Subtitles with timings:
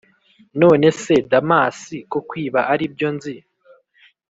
[0.59, 1.77] nonese damas,
[2.11, 3.35] ko kwiba aribyo nzi,